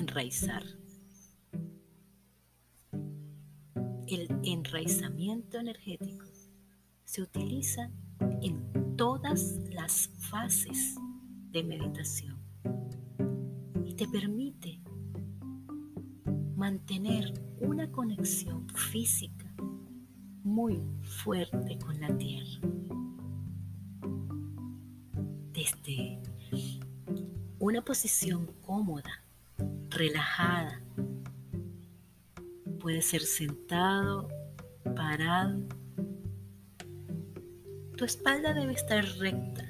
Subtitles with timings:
[0.00, 0.64] enraizar.
[4.06, 6.26] El enraizamiento energético
[7.04, 7.90] se utiliza
[8.40, 10.96] en todas las fases
[11.50, 12.38] de meditación
[13.84, 14.80] y te permite
[16.56, 19.54] mantener una conexión física
[20.42, 22.60] muy fuerte con la tierra.
[25.52, 26.22] Desde
[27.58, 29.10] una posición cómoda,
[29.90, 30.80] relajada,
[32.80, 34.28] puede ser sentado,
[34.96, 35.66] parado.
[37.96, 39.68] Tu espalda debe estar recta,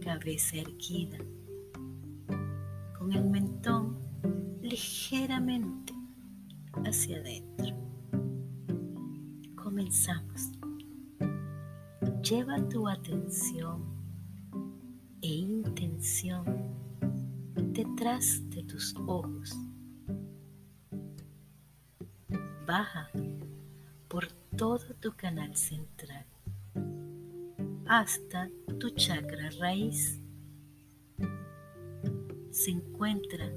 [0.00, 1.18] cabeza erguida,
[2.98, 3.98] con el mentón
[4.60, 5.94] ligeramente
[6.84, 7.76] hacia adentro.
[9.54, 10.50] Comenzamos.
[12.22, 13.84] Lleva tu atención
[15.22, 16.67] e intención
[17.78, 19.56] detrás de tus ojos.
[22.66, 23.08] Baja
[24.08, 24.26] por
[24.56, 26.26] todo tu canal central
[27.86, 30.20] hasta tu chakra raíz.
[32.50, 33.48] Se encuentra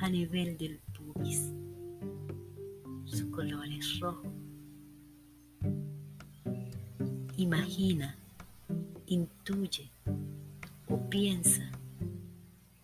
[0.00, 1.54] a nivel del pubis.
[3.06, 4.30] Su color es rojo.
[7.38, 8.14] Imagina,
[9.06, 9.90] intuye
[10.86, 11.72] o piensa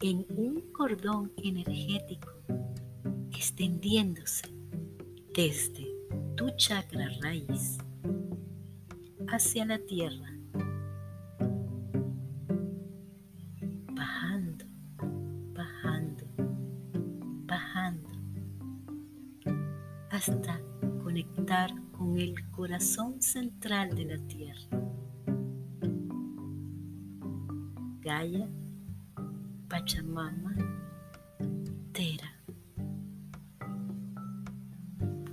[0.01, 2.29] en un cordón energético
[3.33, 4.47] extendiéndose
[5.35, 5.89] desde
[6.37, 7.79] tu chakra raíz
[9.27, 10.33] hacia la tierra,
[13.93, 14.65] bajando,
[15.53, 16.25] bajando,
[17.47, 18.09] bajando,
[20.11, 20.61] hasta
[21.03, 24.69] conectar con el corazón central de la tierra.
[28.01, 28.49] Gaia,
[29.89, 30.55] Pachamama,
[31.95, 32.31] Tera.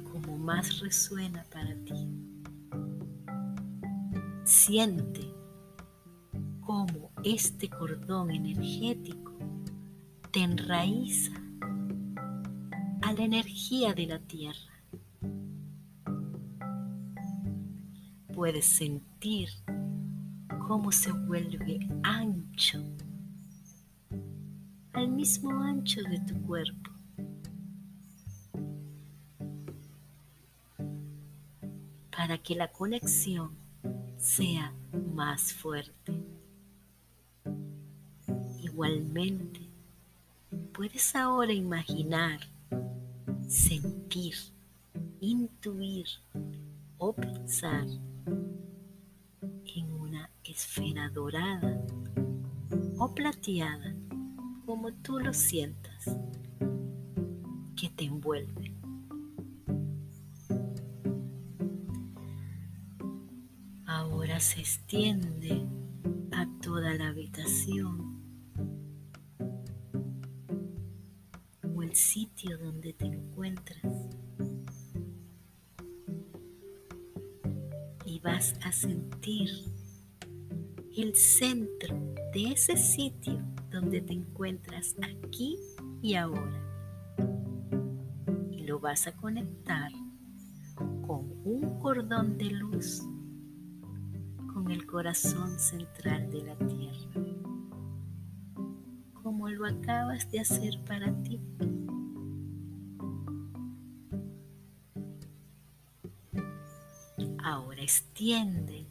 [0.10, 2.08] Como más resuena para ti.
[4.46, 5.30] Siente
[6.62, 9.34] cómo este cordón energético
[10.32, 11.34] te enraiza
[13.02, 14.72] a la energía de la tierra.
[18.34, 19.50] Puedes sentir
[20.66, 22.82] cómo se vuelve ancho,
[25.26, 26.92] mismo ancho de tu cuerpo.
[32.16, 33.50] Para que la conexión
[34.20, 34.72] sea
[35.16, 36.14] más fuerte.
[38.62, 39.62] Igualmente,
[40.72, 42.42] puedes ahora imaginar,
[43.48, 44.36] sentir,
[45.22, 46.06] intuir
[47.00, 47.88] o pensar
[50.44, 51.82] esfera dorada
[52.98, 53.94] o plateada,
[54.66, 56.06] como tú lo sientas,
[57.76, 58.74] que te envuelve.
[63.86, 65.68] Ahora se extiende
[66.32, 68.22] a toda la habitación
[71.76, 73.94] o el sitio donde te encuentras.
[78.06, 79.50] Y vas a sentir
[80.98, 81.96] el centro
[82.34, 85.58] de ese sitio donde te encuentras aquí
[86.02, 86.62] y ahora.
[88.52, 89.92] Y lo vas a conectar
[90.76, 93.02] con un cordón de luz
[94.54, 97.22] con el corazón central de la tierra,
[99.22, 101.42] como lo acabas de hacer para ti.
[107.44, 108.88] Ahora extiende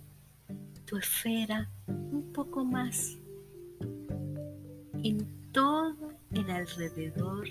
[0.99, 3.19] esfera un poco más
[5.03, 7.47] en todo el alrededor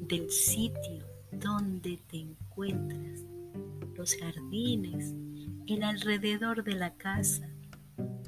[0.00, 3.24] del sitio donde te encuentras,
[3.94, 5.14] los jardines,
[5.66, 7.48] el alrededor de la casa,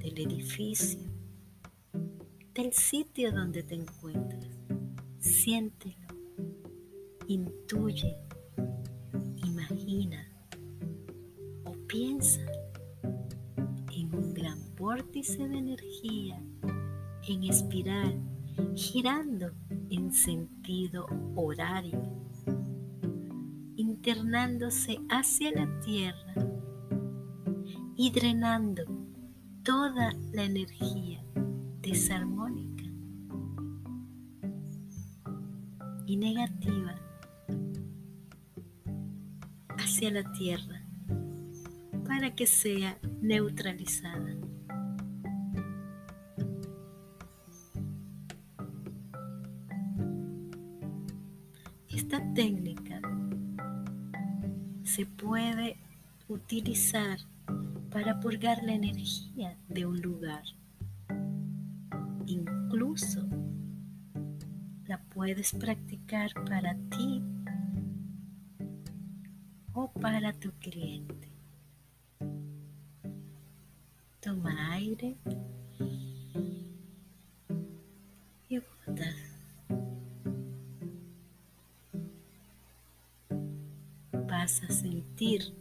[0.02, 1.00] del edificio,
[2.54, 4.58] del sitio donde te encuentras.
[5.18, 6.08] Siéntelo,
[7.26, 8.16] intuye,
[9.44, 10.26] imagina
[11.64, 12.40] o piensa
[14.90, 16.42] vórtice de energía
[17.28, 18.20] en espiral,
[18.74, 19.52] girando
[19.88, 21.06] en sentido
[21.36, 22.02] horario,
[23.76, 26.34] internándose hacia la tierra
[27.94, 28.82] y drenando
[29.62, 31.24] toda la energía
[31.82, 32.82] desarmónica
[36.04, 36.96] y negativa
[39.78, 40.84] hacia la tierra
[42.08, 44.39] para que sea neutralizada.
[55.00, 55.78] Se puede
[56.28, 57.18] utilizar
[57.90, 60.42] para purgar la energía de un lugar.
[62.26, 63.26] Incluso
[64.86, 67.22] la puedes practicar para ti
[69.72, 71.32] o para tu cliente.
[74.20, 75.16] Toma aire
[84.42, 85.54] Vas a sentir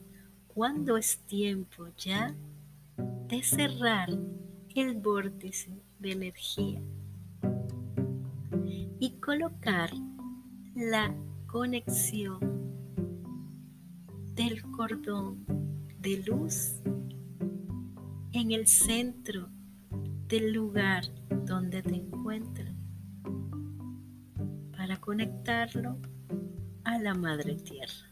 [0.48, 2.34] cuando es tiempo ya
[3.28, 4.08] de cerrar
[4.74, 6.81] el vórtice de energía
[8.98, 9.92] y colocar
[10.76, 11.14] la
[11.46, 12.40] conexión
[14.36, 15.46] del cordón
[16.00, 16.80] de luz
[18.32, 19.50] en el centro
[20.30, 21.04] del lugar
[21.44, 22.74] donde te encuentras
[24.72, 25.98] para conectarlo
[26.86, 28.09] a la Madre Tierra.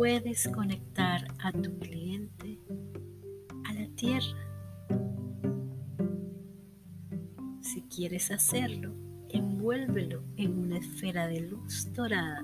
[0.00, 2.58] Puedes conectar a tu cliente
[3.66, 4.48] a la tierra.
[7.60, 8.94] Si quieres hacerlo,
[9.28, 12.42] envuélvelo en una esfera de luz dorada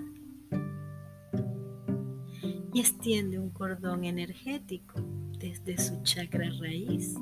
[2.75, 5.01] y extiende un cordón energético
[5.39, 7.15] desde su chakra raíz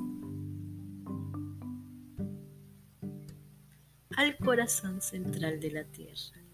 [4.17, 6.44] al corazón central de la tierra.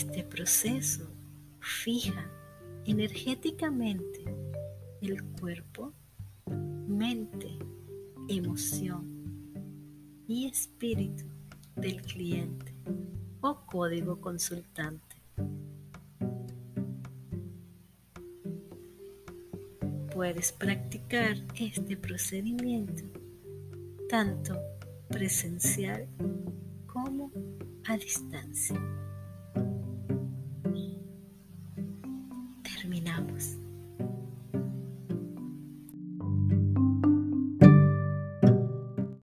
[0.00, 1.14] Este proceso
[1.60, 2.26] fija
[2.86, 4.24] energéticamente
[5.02, 5.92] el cuerpo,
[6.46, 7.58] mente,
[8.26, 9.04] emoción
[10.26, 11.26] y espíritu
[11.76, 12.74] del cliente
[13.42, 15.16] o código consultante.
[20.14, 23.04] Puedes practicar este procedimiento
[24.08, 24.58] tanto
[25.10, 26.08] presencial
[26.86, 27.30] como
[27.84, 28.80] a distancia.